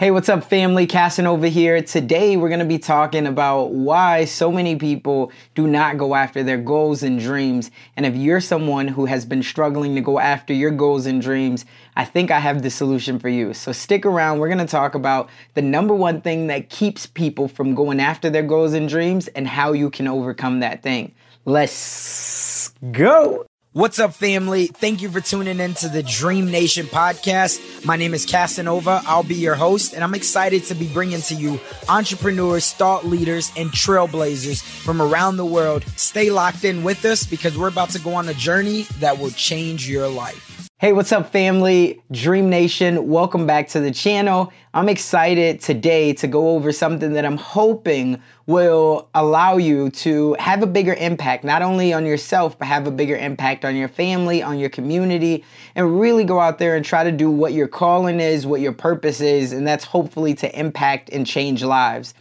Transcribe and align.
Hey, 0.00 0.10
what's 0.10 0.30
up, 0.30 0.44
family? 0.44 0.86
Casanova 0.86 1.48
here. 1.48 1.82
Today, 1.82 2.38
we're 2.38 2.48
going 2.48 2.60
to 2.60 2.64
be 2.64 2.78
talking 2.78 3.26
about 3.26 3.72
why 3.72 4.24
so 4.24 4.50
many 4.50 4.74
people 4.74 5.30
do 5.54 5.66
not 5.66 5.98
go 5.98 6.14
after 6.14 6.42
their 6.42 6.56
goals 6.56 7.02
and 7.02 7.20
dreams. 7.20 7.70
And 7.96 8.06
if 8.06 8.16
you're 8.16 8.40
someone 8.40 8.88
who 8.88 9.04
has 9.04 9.26
been 9.26 9.42
struggling 9.42 9.94
to 9.96 10.00
go 10.00 10.18
after 10.18 10.54
your 10.54 10.70
goals 10.70 11.04
and 11.04 11.20
dreams, 11.20 11.66
I 11.96 12.06
think 12.06 12.30
I 12.30 12.38
have 12.38 12.62
the 12.62 12.70
solution 12.70 13.18
for 13.18 13.28
you. 13.28 13.52
So 13.52 13.72
stick 13.72 14.06
around. 14.06 14.38
We're 14.38 14.48
going 14.48 14.56
to 14.56 14.66
talk 14.66 14.94
about 14.94 15.28
the 15.52 15.60
number 15.60 15.94
one 15.94 16.22
thing 16.22 16.46
that 16.46 16.70
keeps 16.70 17.04
people 17.04 17.46
from 17.46 17.74
going 17.74 18.00
after 18.00 18.30
their 18.30 18.42
goals 18.42 18.72
and 18.72 18.88
dreams 18.88 19.28
and 19.28 19.46
how 19.46 19.72
you 19.72 19.90
can 19.90 20.08
overcome 20.08 20.60
that 20.60 20.82
thing. 20.82 21.12
Let's 21.44 22.70
go. 22.90 23.44
What's 23.72 24.00
up, 24.00 24.14
family? 24.14 24.66
Thank 24.66 25.00
you 25.00 25.08
for 25.08 25.20
tuning 25.20 25.60
in 25.60 25.74
to 25.74 25.88
the 25.88 26.02
Dream 26.02 26.50
Nation 26.50 26.86
podcast. 26.86 27.86
My 27.86 27.94
name 27.94 28.14
is 28.14 28.26
Casanova. 28.26 29.00
I'll 29.06 29.22
be 29.22 29.36
your 29.36 29.54
host, 29.54 29.94
and 29.94 30.02
I'm 30.02 30.16
excited 30.16 30.64
to 30.64 30.74
be 30.74 30.88
bringing 30.92 31.20
to 31.20 31.36
you 31.36 31.60
entrepreneurs, 31.88 32.72
thought 32.72 33.06
leaders, 33.06 33.52
and 33.56 33.70
trailblazers 33.70 34.60
from 34.60 35.00
around 35.00 35.36
the 35.36 35.46
world. 35.46 35.84
Stay 35.94 36.32
locked 36.32 36.64
in 36.64 36.82
with 36.82 37.04
us 37.04 37.24
because 37.24 37.56
we're 37.56 37.68
about 37.68 37.90
to 37.90 38.00
go 38.00 38.12
on 38.14 38.28
a 38.28 38.34
journey 38.34 38.88
that 38.98 39.20
will 39.20 39.30
change 39.30 39.88
your 39.88 40.08
life. 40.08 40.69
Hey, 40.80 40.94
what's 40.94 41.12
up, 41.12 41.30
family? 41.30 42.02
Dream 42.10 42.48
Nation, 42.48 43.06
welcome 43.06 43.46
back 43.46 43.68
to 43.68 43.80
the 43.80 43.90
channel. 43.90 44.50
I'm 44.72 44.88
excited 44.88 45.60
today 45.60 46.14
to 46.14 46.26
go 46.26 46.54
over 46.54 46.72
something 46.72 47.12
that 47.12 47.26
I'm 47.26 47.36
hoping 47.36 48.18
will 48.46 49.10
allow 49.14 49.58
you 49.58 49.90
to 49.90 50.36
have 50.38 50.62
a 50.62 50.66
bigger 50.66 50.94
impact, 50.94 51.44
not 51.44 51.60
only 51.60 51.92
on 51.92 52.06
yourself, 52.06 52.58
but 52.58 52.66
have 52.66 52.86
a 52.86 52.90
bigger 52.90 53.14
impact 53.14 53.66
on 53.66 53.76
your 53.76 53.88
family, 53.88 54.42
on 54.42 54.58
your 54.58 54.70
community, 54.70 55.44
and 55.74 56.00
really 56.00 56.24
go 56.24 56.40
out 56.40 56.58
there 56.58 56.76
and 56.76 56.82
try 56.82 57.04
to 57.04 57.12
do 57.12 57.30
what 57.30 57.52
your 57.52 57.68
calling 57.68 58.18
is, 58.18 58.46
what 58.46 58.62
your 58.62 58.72
purpose 58.72 59.20
is, 59.20 59.52
and 59.52 59.66
that's 59.66 59.84
hopefully 59.84 60.32
to 60.36 60.58
impact 60.58 61.10
and 61.10 61.26
change 61.26 61.62
lives. 61.62 62.14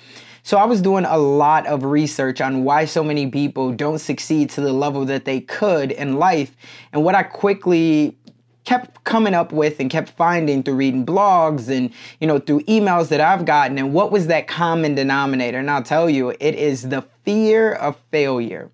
So 0.50 0.58
I 0.58 0.66
was 0.66 0.82
doing 0.82 1.06
a 1.06 1.18
lot 1.18 1.68
of 1.68 1.84
research 1.84 2.42
on 2.42 2.64
why 2.64 2.86
so 2.86 3.04
many 3.04 3.30
people 3.30 3.72
don't 3.72 4.00
succeed 4.00 4.50
to 4.52 4.62
the 4.62 4.74
level 4.74 5.06
that 5.06 5.26
they 5.26 5.42
could 5.42 5.92
in 5.92 6.18
life. 6.18 6.56
And 6.92 7.04
what 7.04 7.14
I 7.14 7.24
quickly 7.24 8.18
kept 8.66 9.04
coming 9.04 9.34
up 9.34 9.52
with 9.52 9.80
and 9.80 9.90
kept 9.90 10.10
finding 10.10 10.64
through 10.64 10.76
reading 10.76 11.06
blogs 11.06 11.70
and 11.70 11.92
you 12.20 12.28
know 12.28 12.40
through 12.40 12.62
emails 12.62 13.08
that 13.10 13.22
I've 13.22 13.46
gotten 13.46 13.78
and 13.78 13.94
what 13.94 14.12
was 14.12 14.28
that 14.28 14.48
common 14.48 14.96
denominator 14.96 15.60
and 15.60 15.72
I'll 15.72 15.84
tell 15.84 16.10
you 16.10 16.30
it 16.30 16.56
is 16.56 16.90
the 16.90 17.04
fear 17.24 17.74
of 17.74 17.98
failure. 18.12 18.72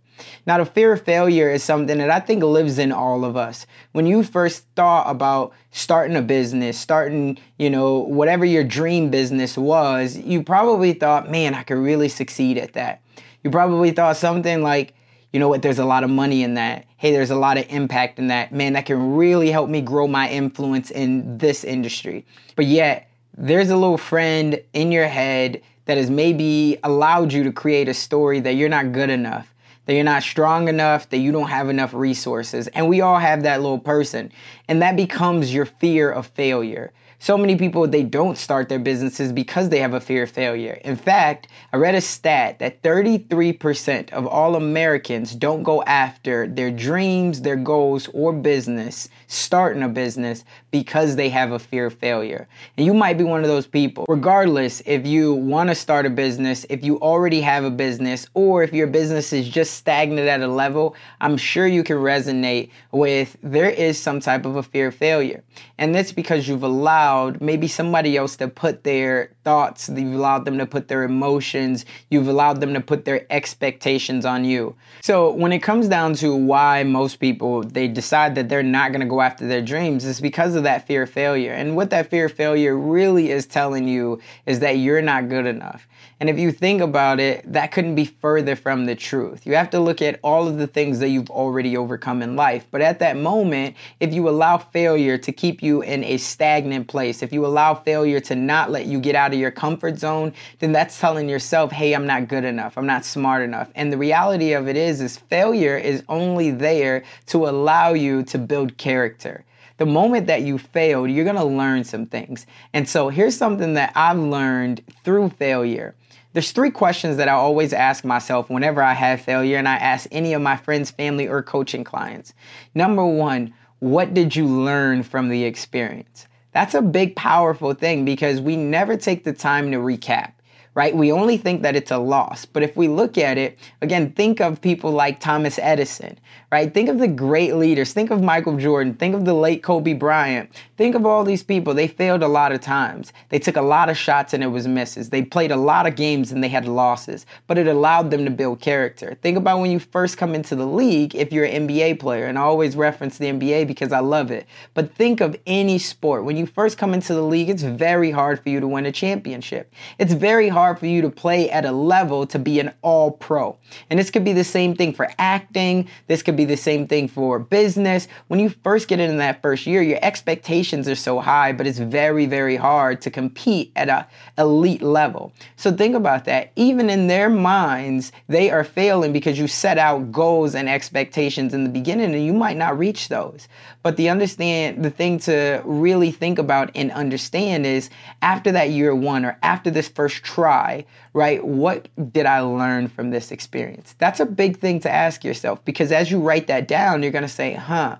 Now 0.47 0.58
the 0.59 0.66
fear 0.66 0.94
of 0.94 1.02
failure 1.02 1.50
is 1.50 1.63
something 1.63 1.97
that 1.97 2.09
I 2.09 2.19
think 2.19 2.44
lives 2.44 2.80
in 2.80 2.91
all 2.91 3.25
of 3.25 3.36
us. 3.36 3.66
When 3.91 4.06
you 4.06 4.23
first 4.23 4.66
thought 4.75 5.09
about 5.09 5.53
starting 5.72 6.16
a 6.16 6.22
business, 6.22 6.80
starting, 6.80 7.38
you 7.58 7.69
know, 7.69 8.00
whatever 8.00 8.45
your 8.45 8.63
dream 8.63 9.09
business 9.09 9.58
was, 9.58 10.17
you 10.17 10.41
probably 10.41 10.94
thought, 10.94 11.30
"Man, 11.30 11.53
I 11.53 11.63
could 11.63 11.78
really 11.78 12.09
succeed 12.09 12.58
at 12.58 12.73
that." 12.73 13.02
You 13.44 13.52
probably 13.52 13.91
thought 13.91 14.17
something 14.17 14.63
like 14.63 14.94
you 15.36 15.39
know 15.39 15.50
what, 15.50 15.61
there's 15.61 15.80
a 15.80 15.86
lot 15.86 16.05
of 16.05 16.09
money 16.09 16.44
in 16.44 16.53
that. 16.53 16.86
Hey, 16.95 17.11
there's 17.11 17.30
a 17.30 17.36
lot 17.36 17.58
of 17.58 17.66
impact 17.67 18.19
in 18.19 18.28
that. 18.28 18.53
Man, 18.53 18.72
that 18.72 18.86
can 18.86 19.17
really 19.17 19.52
help 19.52 19.69
me 19.69 19.81
grow 19.81 20.08
my 20.08 20.30
influence 20.30 20.91
in 20.91 21.38
this 21.38 21.66
industry. 21.66 22.25
But 22.55 22.67
yet, 22.67 23.09
there's 23.38 23.69
a 23.69 23.75
little 23.75 23.97
friend 23.97 24.61
in 24.72 24.94
your 24.94 25.08
head 25.08 25.61
that 25.88 25.97
has 25.97 26.09
maybe 26.09 26.78
allowed 26.86 27.33
you 27.33 27.44
to 27.44 27.52
create 27.52 27.89
a 27.89 27.94
story 27.94 28.39
that 28.39 28.53
you're 28.53 28.69
not 28.69 28.94
good 28.94 29.09
enough, 29.09 29.53
that 29.88 29.95
you're 29.95 30.06
not 30.06 30.23
strong 30.23 30.69
enough, 30.69 31.09
that 31.09 31.17
you 31.17 31.33
don't 31.33 31.50
have 31.50 31.67
enough 31.67 31.94
resources. 31.94 32.69
And 32.69 32.88
we 32.88 33.02
all 33.02 33.19
have 33.19 33.44
that 33.44 33.61
little 33.61 33.78
person. 33.78 34.31
And 34.69 34.81
that 34.81 34.95
becomes 34.95 35.53
your 35.53 35.66
fear 35.66 36.09
of 36.09 36.28
failure. 36.28 36.94
So 37.19 37.38
many 37.38 37.55
people, 37.55 37.88
they 37.88 38.03
don't 38.03 38.38
start 38.38 38.67
their 38.67 38.80
businesses 38.80 39.31
because 39.31 39.69
they 39.69 39.80
have 39.80 39.94
a 39.94 40.02
fear 40.02 40.23
of 40.23 40.31
failure. 40.31 40.80
In 40.83 40.97
fact, 40.97 41.47
I 41.72 41.77
read 41.77 41.95
a 41.95 42.02
stat 42.02 42.59
that 42.59 42.81
33% 42.83 44.11
of 44.11 44.27
all 44.27 44.55
Americans 44.55 45.33
don't 45.33 45.63
go 45.63 45.81
after 45.83 46.45
their 46.45 46.72
dreams, 46.72 47.41
their 47.41 47.56
goals, 47.56 48.09
or 48.13 48.34
business, 48.34 49.07
starting 49.28 49.81
a 49.81 49.88
business, 49.88 50.44
because 50.72 51.16
they 51.16 51.29
have 51.29 51.53
a 51.53 51.59
fear 51.59 51.85
of 51.85 51.94
failure. 51.94 52.47
And 52.78 52.85
you 52.85 52.94
might 52.94 53.18
be 53.18 53.23
one 53.23 53.41
of 53.41 53.47
those 53.47 53.66
people. 53.66 54.06
Regardless 54.09 54.81
if 54.85 55.07
you 55.07 55.34
want 55.34 55.69
to 55.69 55.75
start 55.75 56.06
a 56.06 56.09
business, 56.09 56.66
if 56.69 56.84
you 56.84 57.00
already 57.00 57.39
have 57.41 57.63
a 57.63 57.72
business, 57.72 58.28
or 58.34 58.62
if 58.62 58.73
your 58.73 58.88
business 58.88 59.31
is 59.31 59.47
just 59.47 59.75
stagnant 59.75 60.28
at 60.28 60.41
a 60.41 60.47
level, 60.47 60.95
I'm 61.22 61.38
sure 61.38 61.66
you 61.66 61.84
can 61.84 61.97
resonate 61.97 62.72
with 62.91 63.38
there 63.41 63.69
is 63.69 63.97
some 63.97 64.19
type 64.19 64.45
of 64.45 64.57
a 64.57 64.63
fear 64.63 64.88
of 64.88 64.95
failure. 64.95 65.44
And 65.78 65.95
that's 65.95 66.12
because 66.12 66.47
you've 66.47 66.63
allowed 66.63 67.04
allowed 67.05 67.41
maybe 67.41 67.67
somebody 67.67 68.17
else 68.17 68.38
to 68.38 68.47
put 68.47 68.83
their 68.83 69.34
thoughts, 69.45 69.88
you've 69.88 70.13
allowed 70.13 70.44
them 70.44 70.57
to 70.57 70.66
put 70.66 70.89
their 70.89 71.03
emotions, 71.03 71.85
you've 72.09 72.28
allowed 72.28 72.59
them 72.59 72.73
to 72.73 72.81
put 72.81 73.06
their 73.06 73.25
expectations 73.29 74.25
on 74.25 74.44
you. 74.44 74.75
So 75.01 75.31
when 75.31 75.53
it 75.53 75.59
comes 75.59 75.88
down 75.88 76.16
to 76.16 76.35
why 76.35 76.83
most 76.83 77.17
people 77.22 77.63
they 77.63 77.88
decide 77.88 78.35
that 78.35 78.50
they're 78.50 78.63
not 78.63 78.91
going 78.91 79.01
to 79.01 79.07
go 79.07 79.22
after 79.22 79.47
their 79.47 79.61
dreams, 79.61 80.03
it's 80.03 80.19
because 80.19 80.56
of 80.56 80.63
that 80.63 80.85
fear 80.88 81.03
of 81.03 81.09
failure. 81.09 81.53
And 81.53 81.75
what 81.75 81.91
that 81.91 82.09
fear 82.09 82.25
of 82.25 82.33
failure 82.33 82.75
really 82.75 83.31
is 83.31 83.45
telling 83.45 83.88
you 83.88 84.19
is 84.45 84.59
that 84.59 84.79
you're 84.79 85.01
not 85.01 85.29
good 85.29 85.45
enough. 85.45 85.88
And 86.19 86.29
if 86.29 86.39
you 86.39 86.51
think 86.51 86.81
about 86.81 87.19
it, 87.19 87.51
that 87.51 87.73
couldn't 87.73 87.95
be 87.95 88.06
further 88.06 88.56
from 88.56 88.85
the 88.85 88.95
truth. 88.95 89.45
You 89.45 89.56
have 89.56 89.69
to 89.72 89.81
look 89.81 90.01
at 90.01 90.17
all 90.23 90.47
of 90.47 90.57
the 90.57 90.67
things 90.67 91.00
that 91.00 91.09
you've 91.09 91.29
already 91.29 91.75
overcome 91.75 92.22
in 92.22 92.38
life. 92.38 92.66
But 92.72 92.81
at 92.81 93.00
that 93.00 93.17
moment, 93.17 93.75
if 94.00 94.13
you 94.13 94.29
allow 94.29 94.57
failure 94.57 95.17
to 95.17 95.31
keep 95.33 95.62
you 95.62 95.81
in 95.81 96.06
a 96.06 96.17
stagnant 96.17 96.88
place, 96.88 97.22
if 97.22 97.33
you 97.33 97.45
allow 97.45 97.73
failure 97.73 98.22
to 98.22 98.35
not 98.35 98.72
let 98.72 98.85
you 98.85 99.01
get 99.01 99.16
out 99.16 99.33
of 99.33 99.34
your 99.35 99.51
comfort 99.51 100.00
zone, 100.00 100.34
then 100.59 100.72
that's 100.72 101.00
telling 101.00 101.29
yourself, 101.29 101.72
hey, 101.72 101.94
I'm 101.94 102.07
not 102.07 102.28
good 102.28 102.44
enough. 102.44 102.78
I'm 102.78 102.85
not 102.85 103.06
smart 103.06 103.44
enough. 103.44 103.72
And 103.75 103.91
the 103.91 103.97
reality 103.97 104.53
of 104.53 104.68
it 104.68 104.78
is, 104.78 105.01
is 105.01 105.18
failure 105.18 105.78
is 105.78 106.03
only 106.09 106.51
there 106.51 107.03
to 107.28 107.47
allow 107.47 107.94
you 107.94 108.24
to 108.24 108.38
build 108.38 108.78
character 108.78 109.45
the 109.78 109.85
moment 109.85 110.28
that 110.28 110.41
you 110.41 110.57
failed, 110.57 111.09
you're 111.09 111.25
going 111.25 111.35
to 111.35 111.44
learn 111.44 111.84
some 111.84 112.06
things. 112.06 112.45
And 112.74 112.88
so 112.88 113.09
here's 113.09 113.35
something 113.35 113.74
that 113.74 113.91
I've 113.95 114.18
learned 114.18 114.81
through 115.03 115.29
failure. 115.29 115.95
There's 116.34 116.51
three 116.51 116.72
questions 116.72 117.18
that 117.18 117.29
I 117.29 117.34
always 117.34 117.74
ask 117.74 118.03
myself 118.03 118.50
whenever 118.50 118.81
I 118.81 118.94
have 118.94 119.22
failure, 119.22 119.57
and 119.57 119.68
I 119.68 119.75
ask 119.75 120.07
any 120.12 120.34
of 120.34 120.41
my 120.41 120.57
friends, 120.57 120.91
family, 120.91 121.28
or 121.28 121.41
coaching 121.41 121.84
clients. 121.84 122.34
Number 122.74 123.06
one, 123.06 123.53
what 123.79 124.13
did 124.13 124.35
you 124.35 124.45
learn 124.45 125.03
from 125.03 125.29
the 125.29 125.44
experience? 125.44 126.28
That's 126.55 126.73
a 126.73 126.81
big, 126.81 127.17
powerful 127.17 127.73
thing 127.73 128.05
because 128.05 128.39
we 128.39 128.55
never 128.55 128.95
take 128.95 129.25
the 129.25 129.33
time 129.33 129.71
to 129.71 129.77
recap 129.77 130.31
right? 130.75 130.96
We 130.96 131.12
only 131.12 131.38
think 131.38 131.62
that 131.62 131.75
it's 131.75 131.90
a 131.90 131.97
loss. 131.97 132.46
But 132.46 132.62
if 132.62 132.75
we 132.75 132.90
look 132.90 133.18
at 133.18 133.38
it, 133.38 133.58
again, 133.81 134.12
think 134.12 134.41
of 134.41 134.62
people 134.62 134.91
like 134.91 135.22
Thomas 135.22 135.58
Edison, 135.59 136.19
right? 136.52 136.74
Think 136.74 136.90
of 136.90 137.00
the 137.00 137.08
great 137.08 137.56
leaders. 137.56 137.94
Think 137.94 138.12
of 138.12 138.22
Michael 138.22 138.58
Jordan. 138.58 138.94
Think 138.94 139.16
of 139.16 139.24
the 139.24 139.34
late 139.34 139.63
Kobe 139.63 139.94
Bryant. 139.94 140.50
Think 140.78 140.94
of 140.94 141.06
all 141.06 141.24
these 141.24 141.44
people. 141.44 141.74
They 141.74 141.88
failed 141.88 142.24
a 142.24 142.28
lot 142.28 142.52
of 142.52 142.59
times. 142.59 143.13
They 143.30 143.40
took 143.40 143.56
a 143.56 143.62
lot 143.62 143.90
of 143.90 143.97
shots 143.97 144.34
and 144.34 144.44
it 144.44 144.47
was 144.47 144.68
misses. 144.68 145.09
They 145.09 145.24
played 145.24 145.52
a 145.52 145.56
lot 145.56 145.88
of 145.88 145.96
games 145.96 146.34
and 146.34 146.44
they 146.44 146.50
had 146.50 146.68
losses, 146.68 147.25
but 147.47 147.57
it 147.57 147.68
allowed 147.68 148.12
them 148.12 148.25
to 148.25 148.31
build 148.31 148.59
character. 148.59 149.18
Think 149.22 149.38
about 149.38 149.62
when 149.62 149.72
you 149.72 149.80
first 149.80 150.18
come 150.18 150.36
into 150.36 150.57
the 150.57 150.68
league 150.68 151.16
if 151.16 151.31
you're 151.31 151.46
an 151.46 151.68
NBA 151.68 152.02
player, 152.02 152.25
and 152.25 152.38
I 152.38 152.42
always 152.42 152.75
reference 152.75 153.18
the 153.18 153.28
NBA 153.28 153.66
because 153.68 153.94
I 153.94 154.00
love 154.00 154.30
it. 154.30 154.46
But 154.74 154.94
think 154.94 155.22
of 155.22 155.38
any 155.47 155.78
sport. 155.78 156.25
When 156.25 156.36
you 156.36 156.46
first 156.46 156.78
come 156.78 156.94
into 156.94 157.13
the 157.13 157.24
league, 157.24 157.50
it's 157.50 157.63
very 157.63 158.12
hard 158.12 158.44
for 158.44 158.50
you 158.50 158.59
to 158.59 158.68
win 158.68 158.86
a 158.86 158.92
championship. 158.92 159.74
It's 159.97 160.13
very 160.13 160.50
hard 160.50 160.64
hard 160.65 160.79
for 160.79 160.87
you 160.87 160.99
to 161.03 161.11
play 161.11 161.47
at 161.51 161.63
a 161.63 161.71
level 161.71 162.25
to 162.25 162.39
be 162.39 162.59
an 162.59 162.73
all 162.81 163.11
pro. 163.11 163.55
And 163.91 163.99
this 163.99 164.09
could 164.09 164.25
be 164.25 164.33
the 164.33 164.43
same 164.43 164.75
thing 164.75 164.93
for 164.93 165.07
acting. 165.19 165.87
This 166.07 166.23
could 166.23 166.35
be 166.35 166.45
the 166.45 166.57
same 166.57 166.87
thing 166.87 167.07
for 167.07 167.37
business. 167.37 168.07
When 168.29 168.39
you 168.39 168.49
first 168.49 168.87
get 168.87 168.99
in 168.99 169.17
that 169.17 169.43
first 169.43 169.67
year, 169.67 169.83
your 169.83 169.99
expectations 170.01 170.89
are 170.89 170.95
so 170.95 171.19
high, 171.19 171.51
but 171.53 171.67
it's 171.67 171.77
very, 171.77 172.25
very 172.25 172.55
hard 172.55 172.99
to 173.01 173.11
compete 173.11 173.73
at 173.75 173.89
a 173.89 174.07
elite 174.39 174.81
level. 174.81 175.31
So 175.56 175.71
think 175.71 175.94
about 175.94 176.25
that. 176.25 176.51
Even 176.56 176.89
in 176.89 177.06
their 177.06 177.29
minds, 177.29 178.11
they 178.27 178.50
are 178.50 178.63
failing 178.63 179.13
because 179.13 179.38
you 179.38 179.47
set 179.47 179.77
out 179.77 180.11
goals 180.11 180.56
and 180.56 180.68
expectations 180.68 181.53
in 181.53 181.63
the 181.63 181.69
beginning 181.69 182.15
and 182.15 182.25
you 182.25 182.33
might 182.33 182.57
not 182.57 182.79
reach 182.79 183.09
those. 183.09 183.47
But 183.83 183.97
the 183.97 184.09
understand 184.09 184.83
the 184.83 184.89
thing 184.89 185.19
to 185.19 185.61
really 185.63 186.09
think 186.09 186.39
about 186.39 186.71
and 186.73 186.91
understand 186.91 187.68
is 187.68 187.91
after 188.23 188.51
that 188.53 188.71
year 188.71 188.95
one 188.95 189.25
or 189.25 189.38
after 189.44 189.69
this 189.69 189.88
first 189.88 190.23
try 190.23 190.55
try, 190.56 190.86
right? 191.13 191.44
What 191.44 191.88
did 192.13 192.25
I 192.25 192.40
learn 192.42 192.88
from 192.88 193.10
this 193.10 193.31
experience? 193.31 193.96
That's 193.98 194.19
a 194.19 194.25
big 194.25 194.57
thing 194.57 194.80
to 194.81 194.92
ask 194.92 195.24
yourself 195.24 195.63
because 195.66 195.92
as 195.92 196.12
you 196.12 196.19
write 196.19 196.48
that 196.48 196.68
down, 196.68 197.04
you're 197.04 197.12
going 197.12 197.24
to 197.24 197.28
say, 197.28 197.54
huh, 197.54 197.98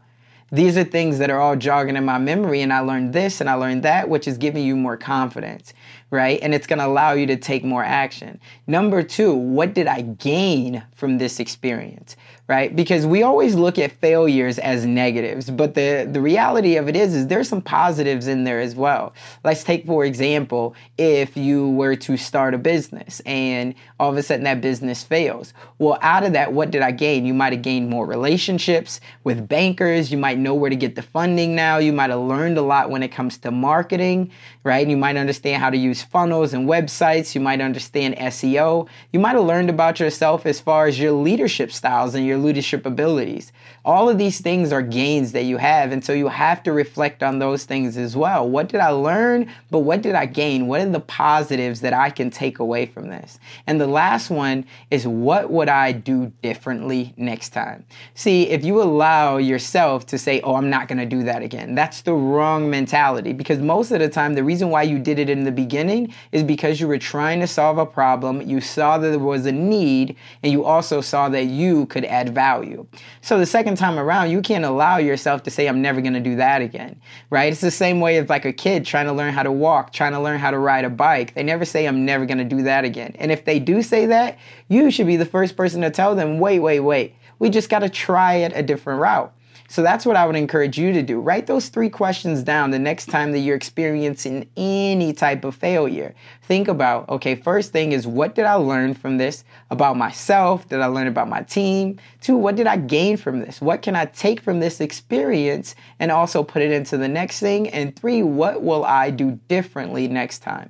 these 0.56 0.78
are 0.78 0.84
things 0.84 1.20
that 1.20 1.30
are 1.30 1.40
all 1.40 1.56
jogging 1.56 1.96
in 1.96 2.06
my 2.06 2.18
memory, 2.18 2.62
and 2.62 2.72
I 2.72 2.80
learned 2.80 3.14
this 3.14 3.42
and 3.42 3.50
I 3.50 3.56
learned 3.56 3.84
that, 3.84 4.10
which 4.10 4.28
is 4.28 4.38
giving 4.38 4.64
you 4.64 4.76
more 4.76 4.98
confidence, 4.98 5.74
right? 6.12 6.40
And 6.42 6.54
it's 6.54 6.66
gonna 6.66 6.88
allow 6.88 7.14
you 7.14 7.28
to 7.28 7.36
take 7.36 7.64
more 7.64 7.84
action. 7.84 8.40
Number 8.66 9.04
two, 9.04 9.34
what 9.34 9.74
did 9.74 9.88
I 9.88 10.02
gain 10.02 10.84
from 10.96 11.18
this 11.18 11.40
experience, 11.40 12.16
right? 12.48 12.76
Because 12.76 13.06
we 13.06 13.24
always 13.24 13.56
look 13.56 13.78
at 13.80 13.92
failures 13.92 14.60
as 14.60 14.86
negatives, 14.86 15.50
but 15.50 15.74
the, 15.74 16.08
the 16.10 16.22
reality 16.22 16.78
of 16.78 16.88
it 16.88 16.96
is, 16.96 17.14
is 17.14 17.28
there's 17.28 17.50
some 17.50 17.62
positives 17.62 18.28
in 18.28 18.44
there 18.44 18.60
as 18.60 18.76
well. 18.76 19.14
Let's 19.44 19.64
take, 19.64 19.86
for 19.86 20.06
example, 20.06 20.76
if 20.98 21.36
you 21.36 21.72
were 21.72 21.96
to 21.98 22.16
start 22.18 22.54
a 22.54 22.58
business 22.58 23.20
and 23.26 23.76
all 24.00 24.12
of 24.12 24.18
a 24.18 24.24
sudden 24.24 24.44
that 24.46 24.62
business 24.62 25.04
fails. 25.04 25.54
Well, 25.80 25.98
out 26.02 26.24
of 26.24 26.34
that, 26.34 26.54
what 26.54 26.72
did 26.72 26.82
I 26.82 26.92
gain? 26.92 27.26
You 27.26 27.34
might 27.34 27.52
have 27.52 27.62
gained 27.62 27.90
more 27.90 28.06
relationships 28.06 29.02
with 29.24 29.48
bankers. 29.48 30.12
You 30.12 30.18
might 30.18 30.38
know 30.46 30.54
where 30.54 30.70
to 30.70 30.76
get 30.78 30.96
the 30.96 31.02
funding 31.02 31.56
now. 31.56 31.78
You 31.78 31.92
might 31.92 32.10
have 32.10 32.22
learned 32.22 32.58
a 32.58 32.62
lot 32.62 32.90
when 32.90 33.04
it 33.04 33.10
comes 33.10 33.38
to 33.40 33.52
marketing, 33.52 34.32
right? 34.64 34.88
You 34.88 34.96
might 34.96 35.18
understand 35.18 35.62
how 35.62 35.70
to 35.70 35.78
use 35.78 36.02
funnels 36.02 36.54
and 36.54 36.70
websites. 36.70 37.36
You 37.36 37.42
might 37.42 37.60
understand 37.60 38.16
SEO. 38.16 38.88
You 39.12 39.20
might 39.20 39.36
have 39.36 39.44
learned 39.44 39.70
about 39.70 40.00
yourself 40.00 40.46
as 40.46 40.62
far 40.62 40.88
as 40.88 40.98
your 40.98 41.12
leadership 41.12 41.74
styles 41.74 42.16
and 42.16 42.26
your 42.26 42.38
leadership 42.38 42.86
abilities. 42.86 43.52
All 43.84 44.10
of 44.10 44.18
these 44.18 44.40
things 44.40 44.72
are 44.72 44.82
gains 44.82 45.34
that 45.34 45.44
you 45.44 45.58
have. 45.58 45.92
And 45.92 46.04
so 46.04 46.14
you 46.14 46.28
have 46.28 46.64
to 46.64 46.72
reflect 46.72 47.22
on 47.22 47.40
those 47.40 47.66
things 47.66 47.98
as 47.98 48.16
well. 48.16 48.48
What 48.48 48.70
did 48.70 48.80
I 48.80 48.90
learn? 48.90 49.52
But 49.70 49.80
what 49.80 50.02
did 50.02 50.16
I 50.16 50.26
gain? 50.26 50.68
What 50.68 50.82
are 50.82 50.90
the 50.90 51.00
positives 51.00 51.82
that 51.82 51.94
I 51.94 52.10
can 52.10 52.30
take 52.30 52.60
away 52.60 52.86
from 52.86 53.10
this? 53.10 53.40
And 53.68 53.82
the 53.82 53.88
last 53.88 54.30
one 54.30 54.66
is 54.90 55.08
what 55.08 55.52
would 55.52 55.70
I 55.70 55.92
do 55.92 56.32
differently 56.42 57.14
next 57.18 57.50
time? 57.50 57.86
See, 58.14 58.50
if 58.50 58.64
you 58.64 58.82
allow 58.82 59.38
yourself 59.38 60.06
to 60.08 60.18
say, 60.26 60.42
oh, 60.42 60.56
I'm 60.56 60.70
not 60.70 60.88
going 60.88 60.98
to 60.98 61.06
do 61.06 61.24
that 61.24 61.42
again, 61.42 61.76
that's 61.76 62.02
the 62.02 62.14
wrong 62.14 62.70
mentality 62.70 63.32
because 63.32 63.60
most 63.60 63.92
of 63.92 64.00
the 64.00 64.10
time, 64.10 64.34
the 64.34 64.44
reason 64.44 64.70
why 64.70 64.84
you 64.84 65.00
did 65.00 65.20
it 65.20 65.30
in 65.30 65.46
the 65.46 65.52
beginning 65.52 66.14
is 66.32 66.44
because 66.44 66.82
you 66.82 66.88
were 66.88 66.98
trying 66.98 67.40
to 67.40 67.48
solve 67.48 67.78
a 67.78 67.86
problem, 67.86 68.42
you 68.42 68.60
saw 68.60 68.98
that 68.98 69.10
there 69.10 69.20
was 69.20 69.46
a 69.46 69.52
need, 69.52 70.18
and 70.44 70.52
you 70.52 70.66
also 70.66 71.00
saw 71.00 71.30
that 71.30 71.46
you 71.46 71.86
could 71.86 72.04
add 72.06 72.34
value. 72.34 72.86
So 73.22 73.38
the 73.38 73.46
second 73.46 73.78
time 73.78 73.98
around, 73.98 74.32
you 74.32 74.42
can't 74.42 74.66
allow 74.66 74.98
yourself 74.98 75.44
to 75.44 75.52
say, 75.52 75.68
I'm 75.68 75.82
never 75.82 76.02
going 76.02 76.14
to 76.14 76.20
do 76.20 76.36
that 76.36 76.62
again, 76.62 77.00
right? 77.30 77.52
It's 77.52 77.62
the 77.62 77.72
same 77.72 78.00
way 78.00 78.18
as 78.18 78.28
like 78.28 78.46
a 78.46 78.54
kid 78.54 78.86
trying 78.86 79.06
to 79.06 79.14
learn 79.14 79.34
how 79.34 79.44
to 79.44 79.52
walk, 79.52 79.94
trying 79.94 80.14
to 80.14 80.20
learn 80.20 80.40
how 80.40 80.52
to 80.52 80.58
ride 80.58 80.86
a 80.86 80.90
bike. 80.90 81.36
They 81.36 81.44
never 81.44 81.66
say, 81.66 81.88
I'm 81.88 82.04
never 82.04 82.26
going 82.26 82.40
to 82.40 82.44
do 82.44 82.64
that 82.64 82.84
again. 82.84 83.16
And 83.20 83.32
if 83.32 83.46
they 83.46 83.60
do 83.60 83.82
say 83.82 84.08
that, 84.08 84.40
you 84.68 84.90
should 84.90 85.08
be 85.08 85.18
the 85.18 85.26
first 85.26 85.56
person 85.56 85.82
to 85.82 85.92
tell 85.92 86.16
them, 86.16 86.40
wait, 86.40 86.60
wait, 86.60 86.80
wait. 86.80 87.16
We 87.38 87.50
just 87.50 87.70
got 87.70 87.80
to 87.80 87.90
try 87.90 88.36
it 88.36 88.54
a 88.56 88.64
different 88.64 89.02
route. 89.02 89.35
So 89.68 89.82
that's 89.82 90.06
what 90.06 90.16
I 90.16 90.26
would 90.26 90.36
encourage 90.36 90.78
you 90.78 90.94
to 90.94 91.02
do. 91.02 91.20
Write 91.20 91.48
those 91.48 91.70
three 91.70 91.90
questions 91.90 92.44
down 92.44 92.70
the 92.70 92.80
next 92.80 93.08
time 93.08 93.32
that 93.32 93.40
you're 93.40 93.56
experiencing 93.56 94.48
any 94.56 95.12
type 95.12 95.44
of 95.44 95.56
failure. 95.56 96.14
Think 96.44 96.68
about, 96.68 97.10
okay, 97.10 97.36
first 97.36 97.72
thing 97.72 97.92
is 97.92 98.06
what 98.06 98.36
did 98.36 98.46
I 98.46 98.54
learn 98.54 98.94
from 98.94 99.18
this 99.18 99.44
about 99.72 99.98
myself? 99.98 100.70
Did 100.70 100.82
I 100.82 100.86
learn 100.86 101.08
about 101.08 101.30
my 101.30 101.42
team? 101.42 102.00
Two, 102.22 102.38
what 102.38 102.56
did 102.56 102.68
I 102.68 102.78
gain 102.78 103.18
from 103.18 103.40
this? 103.40 103.60
What 103.60 103.82
can 103.82 103.96
I 103.96 104.06
take 104.06 104.40
from 104.40 104.60
this 104.60 104.80
experience 104.80 105.74
and 106.00 106.12
also 106.12 106.44
put 106.44 106.62
it 106.62 106.72
into 106.72 106.98
the 106.98 107.08
next 107.08 107.40
thing? 107.40 107.68
And 107.70 107.96
three, 107.96 108.22
what 108.22 108.62
will 108.62 108.86
I 108.86 109.10
do 109.10 109.40
differently 109.48 110.08
next 110.08 110.40
time? 110.40 110.70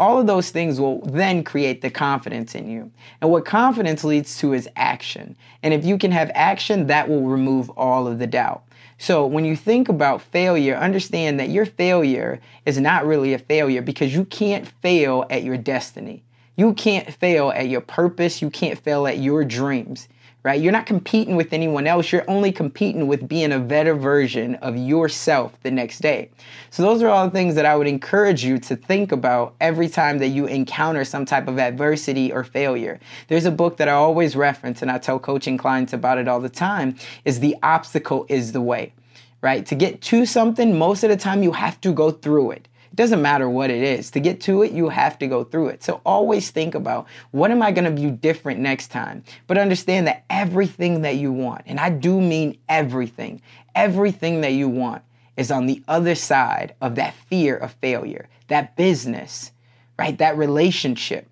All 0.00 0.18
of 0.18 0.26
those 0.26 0.48
things 0.48 0.80
will 0.80 1.00
then 1.02 1.44
create 1.44 1.82
the 1.82 1.90
confidence 1.90 2.54
in 2.54 2.70
you. 2.70 2.90
And 3.20 3.30
what 3.30 3.44
confidence 3.44 4.02
leads 4.02 4.38
to 4.38 4.54
is 4.54 4.66
action. 4.74 5.36
And 5.62 5.74
if 5.74 5.84
you 5.84 5.98
can 5.98 6.10
have 6.10 6.30
action, 6.34 6.86
that 6.86 7.06
will 7.06 7.28
remove 7.28 7.68
all 7.76 8.06
of 8.06 8.18
the 8.18 8.26
doubt. 8.26 8.64
So 8.96 9.26
when 9.26 9.44
you 9.44 9.56
think 9.56 9.90
about 9.90 10.22
failure, 10.22 10.74
understand 10.74 11.38
that 11.38 11.50
your 11.50 11.66
failure 11.66 12.40
is 12.64 12.80
not 12.80 13.04
really 13.04 13.34
a 13.34 13.38
failure 13.38 13.82
because 13.82 14.14
you 14.14 14.24
can't 14.24 14.66
fail 14.66 15.26
at 15.28 15.42
your 15.42 15.58
destiny. 15.58 16.22
You 16.56 16.72
can't 16.72 17.12
fail 17.12 17.50
at 17.50 17.68
your 17.68 17.82
purpose. 17.82 18.40
You 18.40 18.48
can't 18.48 18.78
fail 18.78 19.06
at 19.06 19.18
your 19.18 19.44
dreams 19.44 20.08
right? 20.42 20.60
You're 20.60 20.72
not 20.72 20.86
competing 20.86 21.36
with 21.36 21.52
anyone 21.52 21.86
else. 21.86 22.10
You're 22.10 22.28
only 22.28 22.50
competing 22.50 23.06
with 23.06 23.28
being 23.28 23.52
a 23.52 23.58
better 23.58 23.94
version 23.94 24.54
of 24.56 24.76
yourself 24.76 25.52
the 25.62 25.70
next 25.70 26.00
day. 26.00 26.30
So, 26.70 26.82
those 26.82 27.02
are 27.02 27.08
all 27.08 27.26
the 27.26 27.30
things 27.30 27.54
that 27.56 27.66
I 27.66 27.76
would 27.76 27.86
encourage 27.86 28.44
you 28.44 28.58
to 28.60 28.76
think 28.76 29.12
about 29.12 29.54
every 29.60 29.88
time 29.88 30.18
that 30.18 30.28
you 30.28 30.46
encounter 30.46 31.04
some 31.04 31.26
type 31.26 31.46
of 31.46 31.58
adversity 31.58 32.32
or 32.32 32.42
failure. 32.42 32.98
There's 33.28 33.44
a 33.44 33.50
book 33.50 33.76
that 33.76 33.88
I 33.88 33.92
always 33.92 34.34
reference, 34.34 34.82
and 34.82 34.90
I 34.90 34.98
tell 34.98 35.18
coaching 35.18 35.58
clients 35.58 35.92
about 35.92 36.18
it 36.18 36.28
all 36.28 36.40
the 36.40 36.48
time 36.48 36.96
is 37.24 37.40
The 37.40 37.56
Obstacle 37.62 38.24
is 38.28 38.52
the 38.52 38.62
Way, 38.62 38.94
right? 39.42 39.66
To 39.66 39.74
get 39.74 40.00
to 40.02 40.24
something, 40.24 40.78
most 40.78 41.04
of 41.04 41.10
the 41.10 41.16
time 41.16 41.42
you 41.42 41.52
have 41.52 41.80
to 41.82 41.92
go 41.92 42.10
through 42.10 42.52
it. 42.52 42.68
It 42.90 42.96
doesn't 42.96 43.22
matter 43.22 43.48
what 43.48 43.70
it 43.70 43.82
is. 43.82 44.10
To 44.12 44.20
get 44.20 44.40
to 44.42 44.62
it, 44.62 44.72
you 44.72 44.88
have 44.88 45.18
to 45.20 45.26
go 45.28 45.44
through 45.44 45.68
it. 45.68 45.82
So 45.82 46.00
always 46.04 46.50
think 46.50 46.74
about 46.74 47.06
what 47.30 47.50
am 47.50 47.62
I 47.62 47.70
going 47.70 47.94
to 47.94 48.02
do 48.02 48.10
different 48.10 48.60
next 48.60 48.88
time? 48.88 49.22
But 49.46 49.58
understand 49.58 50.08
that 50.08 50.24
everything 50.28 51.02
that 51.02 51.16
you 51.16 51.32
want, 51.32 51.62
and 51.66 51.78
I 51.78 51.90
do 51.90 52.20
mean 52.20 52.58
everything, 52.68 53.42
everything 53.74 54.40
that 54.40 54.52
you 54.52 54.68
want 54.68 55.02
is 55.36 55.50
on 55.50 55.66
the 55.66 55.82
other 55.86 56.14
side 56.14 56.74
of 56.80 56.96
that 56.96 57.14
fear 57.14 57.56
of 57.56 57.72
failure, 57.74 58.28
that 58.48 58.76
business, 58.76 59.52
right? 59.96 60.18
That 60.18 60.36
relationship, 60.36 61.28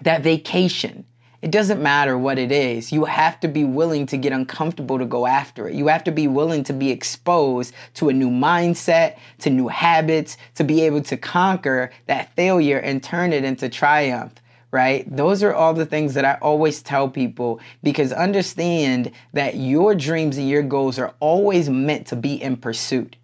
that 0.00 0.22
vacation, 0.22 1.04
it 1.42 1.50
doesn't 1.50 1.82
matter 1.82 2.16
what 2.16 2.38
it 2.38 2.52
is. 2.52 2.92
You 2.92 3.04
have 3.04 3.40
to 3.40 3.48
be 3.48 3.64
willing 3.64 4.06
to 4.06 4.16
get 4.16 4.32
uncomfortable 4.32 4.98
to 4.98 5.04
go 5.04 5.26
after 5.26 5.68
it. 5.68 5.74
You 5.74 5.88
have 5.88 6.04
to 6.04 6.12
be 6.12 6.28
willing 6.28 6.62
to 6.64 6.72
be 6.72 6.90
exposed 6.90 7.74
to 7.94 8.08
a 8.08 8.12
new 8.12 8.30
mindset, 8.30 9.18
to 9.40 9.50
new 9.50 9.66
habits, 9.66 10.36
to 10.54 10.62
be 10.62 10.82
able 10.82 11.02
to 11.02 11.16
conquer 11.16 11.90
that 12.06 12.34
failure 12.36 12.78
and 12.78 13.02
turn 13.02 13.32
it 13.32 13.44
into 13.44 13.68
triumph 13.68 14.32
right? 14.70 15.04
Those 15.14 15.42
are 15.42 15.52
all 15.52 15.74
the 15.74 15.84
things 15.84 16.14
that 16.14 16.24
I 16.24 16.38
always 16.40 16.80
tell 16.80 17.06
people 17.06 17.60
because 17.82 18.10
understand 18.10 19.12
that 19.34 19.56
your 19.56 19.94
dreams 19.94 20.38
and 20.38 20.48
your 20.48 20.62
goals 20.62 20.98
are 20.98 21.12
always 21.20 21.68
meant 21.68 22.06
to 22.06 22.16
be 22.16 22.42
in 22.42 22.56
pursuit. 22.56 23.16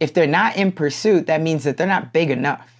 If 0.00 0.12
they're 0.12 0.26
not 0.26 0.56
in 0.56 0.72
pursuit, 0.72 1.28
that 1.28 1.40
means 1.40 1.62
that 1.62 1.76
they're 1.76 1.86
not 1.86 2.12
big 2.12 2.32
enough 2.32 2.77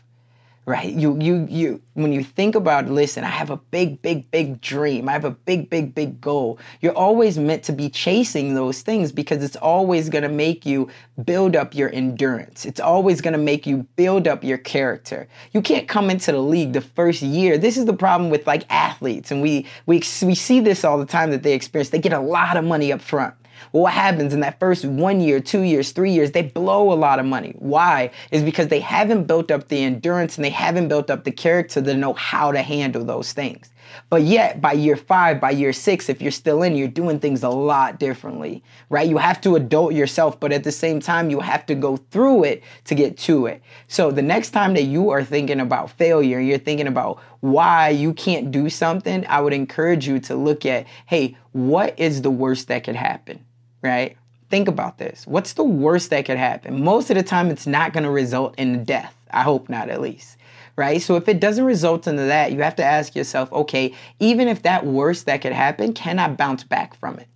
right? 0.69 0.93
You, 0.93 1.19
you, 1.19 1.47
you, 1.49 1.81
when 1.95 2.13
you 2.13 2.23
think 2.23 2.55
about, 2.55 2.91
listen, 2.91 3.25
I 3.25 3.31
have 3.31 3.49
a 3.49 3.57
big, 3.57 4.03
big, 4.03 4.31
big 4.31 4.61
dream. 4.61 5.09
I 5.09 5.13
have 5.13 5.25
a 5.25 5.31
big, 5.31 5.71
big, 5.71 5.95
big 5.95 6.21
goal. 6.21 6.59
You're 6.83 6.97
always 6.97 7.39
meant 7.39 7.63
to 7.65 7.73
be 7.73 7.89
chasing 7.89 8.55
those 8.55 8.83
things 8.83 9.11
because 9.11 9.43
it's 9.43 9.57
always 9.57 10.11
going 10.11 10.25
to 10.25 10.29
make 10.29 10.67
you 10.67 10.91
build 11.25 11.57
up 11.57 11.75
your 11.75 11.91
endurance. 11.95 12.67
It's 12.67 12.81
always 12.81 13.23
going 13.23 13.33
to 13.33 13.39
make 13.39 13.67
you 13.67 13.87
build 13.97 14.29
up 14.29 14.45
your 14.45 14.59
character. 14.59 15.27
You 15.53 15.63
can't 15.63 15.89
come 15.89 16.11
into 16.11 16.33
the 16.33 16.43
league 16.43 16.75
the 16.75 16.83
first 16.83 17.23
year. 17.23 17.57
This 17.57 17.79
is 17.79 17.87
the 17.87 17.97
problem 17.97 18.29
with 18.29 18.47
like 18.47 18.67
athletes. 18.69 19.31
And 19.31 19.41
we, 19.41 19.65
we, 19.87 20.03
we 20.23 20.35
see 20.35 20.61
this 20.61 20.85
all 20.85 20.99
the 20.99 21.07
time 21.07 21.31
that 21.31 21.43
they 21.43 21.55
experience. 21.55 21.89
They 21.89 21.99
get 21.99 22.13
a 22.13 22.21
lot 22.21 22.59
of 22.59 22.65
money 22.65 22.93
up 22.93 23.01
front. 23.01 23.33
Well, 23.73 23.85
what 23.85 23.93
happens 23.93 24.35
in 24.35 24.41
that 24.41 24.59
first 24.59 24.85
one 24.85 25.21
year, 25.21 25.41
two 25.41 25.63
years, 25.63 25.93
three 25.93 26.13
years, 26.13 26.33
they 26.33 26.43
blow 26.43 26.93
a 26.93 26.95
lot 26.95 27.19
of 27.19 27.27
money. 27.27 27.55
Why? 27.59 28.11
Is 28.31 28.43
because 28.43 28.69
they 28.69 28.81
haven't 28.81 29.25
built 29.25 29.51
up 29.51 29.69
the 29.69 29.83
endurance 29.83 30.37
and 30.37 30.45
they 30.45 30.51
haven't 30.51 30.89
built 30.89 31.11
up 31.11 31.25
the 31.25 31.33
character 31.33 31.83
to 31.83 31.95
know 31.95 32.13
how 32.15 32.53
to 32.53 32.63
handle 32.63 33.05
those 33.05 33.33
things. 33.33 33.71
But 34.11 34.23
yet, 34.23 34.61
by 34.61 34.73
year 34.73 34.97
five, 34.97 35.41
by 35.41 35.51
year 35.51 35.73
six, 35.73 36.09
if 36.09 36.21
you're 36.21 36.31
still 36.31 36.63
in, 36.63 36.77
you're 36.77 36.89
doing 36.89 37.19
things 37.19 37.43
a 37.43 37.49
lot 37.49 37.99
differently, 37.99 38.63
right? 38.91 39.09
You 39.09 39.19
have 39.19 39.41
to 39.43 39.57
adult 39.57 39.95
yourself, 39.95 40.39
but 40.39 40.53
at 40.53 40.65
the 40.65 40.73
same 40.73 41.01
time, 41.01 41.31
you 41.31 41.41
have 41.41 41.67
to 41.67 41.75
go 41.75 41.97
through 41.97 42.45
it 42.45 42.63
to 42.85 42.95
get 42.95 43.17
to 43.19 43.47
it. 43.47 43.63
So 43.87 44.11
the 44.11 44.23
next 44.23 44.51
time 44.51 44.75
that 44.75 44.85
you 44.85 45.11
are 45.11 45.25
thinking 45.25 45.61
about 45.61 45.91
failure, 45.91 46.41
you're 46.41 46.59
thinking 46.59 46.87
about 46.87 47.21
why 47.41 47.91
you 47.91 48.13
can't 48.13 48.51
do 48.51 48.69
something, 48.69 49.27
I 49.27 49.41
would 49.41 49.53
encourage 49.53 50.07
you 50.07 50.19
to 50.21 50.35
look 50.35 50.67
at, 50.67 50.87
hey, 51.07 51.37
what 51.53 51.99
is 51.99 52.23
the 52.23 52.31
worst 52.31 52.69
that 52.69 52.85
could 52.85 52.97
happen? 52.97 53.45
Right? 53.83 54.17
Think 54.51 54.69
about 54.69 54.99
this. 54.99 55.27
What's 55.27 55.53
the 55.53 55.65
worst 55.65 56.11
that 56.11 56.25
could 56.25 56.39
happen? 56.39 56.83
Most 56.83 57.11
of 57.11 57.17
the 57.17 57.23
time, 57.23 57.51
it's 57.51 57.67
not 57.67 57.93
going 57.93 58.05
to 58.05 58.11
result 58.11 58.55
in 58.59 58.85
death. 58.85 59.15
I 59.31 59.43
hope 59.43 59.69
not, 59.69 59.91
at 59.91 60.01
least. 60.01 60.37
Right? 60.77 61.03
So 61.03 61.17
if 61.17 61.29
it 61.29 61.41
doesn't 61.41 61.65
result 61.65 62.07
into 62.07 62.23
that, 62.23 62.53
you 62.53 62.63
have 62.63 62.77
to 62.77 62.85
ask 62.85 63.17
yourself, 63.17 63.53
okay, 63.53 63.95
even 64.21 64.49
if 64.49 64.63
that 64.63 64.87
worst 64.87 65.27
that 65.27 65.43
could 65.43 65.53
happen, 65.53 65.93
can 65.93 66.19
I 66.19 66.29
bounce 66.29 66.65
back 66.65 66.95
from 66.95 67.19
it? 67.19 67.27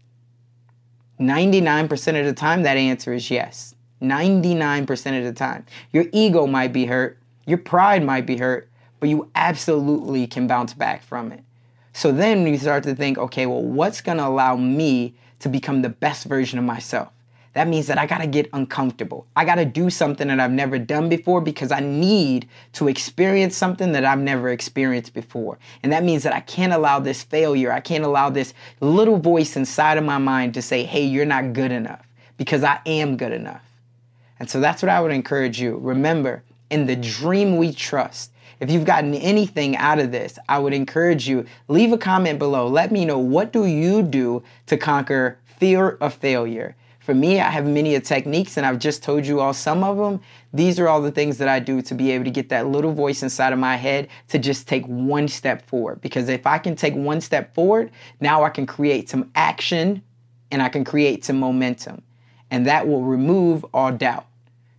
99% 1.21 2.19
of 2.19 2.27
the 2.27 2.33
time, 2.33 2.63
that 2.63 2.77
answer 2.77 3.13
is 3.13 3.31
yes. 3.31 3.75
99% 4.01 5.19
of 5.19 5.25
the 5.25 5.33
time. 5.33 5.65
Your 5.93 6.07
ego 6.13 6.47
might 6.47 6.73
be 6.73 6.87
hurt, 6.87 7.19
your 7.47 7.59
pride 7.59 8.05
might 8.05 8.27
be 8.27 8.37
hurt, 8.37 8.69
but 9.01 9.09
you 9.09 9.31
absolutely 9.35 10.27
can 10.27 10.47
bounce 10.47 10.75
back 10.75 11.03
from 11.03 11.33
it. 11.33 11.43
So 11.93 12.13
then 12.13 12.47
you 12.47 12.57
start 12.59 12.85
to 12.85 12.95
think, 12.95 13.19
okay, 13.19 13.47
well, 13.47 13.63
what's 13.63 14.01
going 14.01 14.19
to 14.19 14.27
allow 14.27 14.57
me 14.57 15.15
to 15.43 15.49
become 15.49 15.83
the 15.83 15.89
best 15.89 16.25
version 16.27 16.59
of 16.59 16.65
myself. 16.65 17.13
That 17.55 17.69
means 17.69 17.87
that 17.89 17.99
I 17.99 18.07
gotta 18.07 18.27
get 18.27 18.49
uncomfortable. 18.55 19.27
I 19.37 19.45
gotta 19.45 19.67
do 19.67 19.91
something 19.91 20.29
that 20.29 20.41
I've 20.41 20.53
never 20.53 20.79
done 20.79 21.11
before 21.11 21.43
because 21.43 21.71
I 21.71 21.81
need 21.81 22.49
to 22.75 22.89
experience 22.89 23.57
something 23.57 23.93
that 23.93 24.07
I've 24.07 24.19
never 24.19 24.49
experienced 24.49 25.13
before. 25.13 25.59
And 25.83 25.93
that 25.93 26.03
means 26.03 26.23
that 26.23 26.33
I 26.33 26.41
can't 26.41 26.73
allow 26.73 26.99
this 26.99 27.23
failure, 27.23 27.71
I 27.71 27.81
can't 27.81 28.05
allow 28.05 28.31
this 28.31 28.55
little 28.81 29.19
voice 29.19 29.55
inside 29.55 29.99
of 29.99 30.05
my 30.05 30.19
mind 30.19 30.55
to 30.55 30.63
say, 30.63 30.85
hey, 30.85 31.05
you're 31.05 31.27
not 31.27 31.53
good 31.53 31.73
enough 31.73 32.07
because 32.39 32.65
I 32.65 32.81
am 32.87 33.19
good 33.19 33.33
enough. 33.33 33.63
And 34.41 34.49
so 34.49 34.59
that's 34.59 34.83
what 34.83 34.89
I 34.89 35.01
would 35.01 35.13
encourage 35.13 35.61
you. 35.61 35.77
Remember, 35.77 36.43
in 36.71 36.87
the 36.87 36.97
dream 36.97 37.59
we 37.59 37.73
trust, 37.73 38.32
If 38.63 38.71
you've 38.71 38.85
gotten 38.85 39.13
anything 39.15 39.77
out 39.77 39.99
of 39.99 40.13
this, 40.13 40.39
I 40.49 40.61
would 40.61 40.73
encourage 40.73 41.29
you 41.29 41.47
leave 41.67 41.93
a 41.93 41.99
comment 41.99 42.39
below. 42.39 42.69
Let 42.69 42.93
me 42.93 43.05
know 43.05 43.19
what 43.19 43.53
do 43.53 43.67
you 43.67 44.05
do 44.05 44.45
to 44.67 44.77
conquer 44.77 45.41
fear 45.59 45.99
of 46.01 46.15
failure. 46.15 46.77
For 47.01 47.13
me, 47.13 47.41
I 47.41 47.51
have 47.51 47.67
many 47.67 47.99
techniques 47.99 48.57
and 48.57 48.65
I've 48.65 48.79
just 48.79 49.03
told 49.03 49.27
you 49.27 49.41
all 49.41 49.53
some 49.53 49.83
of 49.83 49.97
them. 49.97 50.21
These 50.53 50.79
are 50.79 50.89
all 50.89 51.03
the 51.03 51.11
things 51.11 51.39
that 51.39 51.49
I 51.49 51.59
do 51.59 51.83
to 51.83 51.95
be 51.97 52.13
able 52.13 52.25
to 52.27 52.31
get 52.31 52.51
that 52.51 52.69
little 52.69 52.93
voice 52.93 53.25
inside 53.25 53.53
of 53.53 53.59
my 53.59 53.75
head 53.75 54.07
to 54.29 54.39
just 54.39 54.69
take 54.69 54.87
one 54.87 55.27
step 55.27 55.67
forward. 55.67 56.01
Because 56.01 56.29
if 56.29 56.47
I 56.47 56.59
can 56.59 56.77
take 56.77 56.95
one 56.95 57.21
step 57.21 57.53
forward, 57.57 57.91
now 58.21 58.45
I 58.45 58.51
can 58.51 58.65
create 58.65 59.09
some 59.09 59.29
action 59.35 60.05
and 60.53 60.63
I 60.63 60.69
can 60.69 60.85
create 60.85 61.25
some 61.25 61.41
momentum. 61.41 62.01
And 62.53 62.65
that 62.69 62.87
will 62.87 63.03
remove 63.03 63.67
all 63.75 63.91
doubt. 63.91 64.27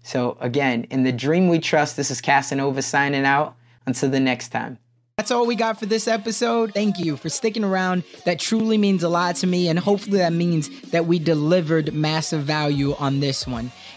So, 0.04 0.38
again, 0.40 0.88
in 0.90 1.04
the 1.04 1.12
dream 1.12 1.50
we 1.50 1.60
trust, 1.60 1.98
this 1.98 2.12
is 2.12 2.22
Casanova 2.22 2.82
signing 2.82 3.25
out. 3.25 3.58
Until 3.86 4.10
the 4.10 4.20
next 4.20 4.50
time. 4.50 4.78
That's 5.18 5.30
all 5.30 5.46
we 5.46 5.56
got 5.56 5.80
for 5.80 5.86
this 5.86 6.08
episode. 6.08 6.74
Thank 6.74 6.98
you 6.98 7.18
for 7.18 7.30
sticking 7.30 7.63
around. 7.63 8.04
That 8.25 8.40
truly 8.40 8.80
means 8.80 9.04
a 9.04 9.10
lot 9.10 9.36
to 9.38 9.48
me, 9.48 9.68
and 9.68 9.78
hopefully, 9.78 10.18
that 10.18 10.34
means 10.34 10.70
that 10.90 11.06
we 11.06 11.20
delivered 11.20 11.94
massive 11.94 12.42
value 12.42 12.96
on 12.96 13.20
this 13.20 13.46
one. 13.46 13.72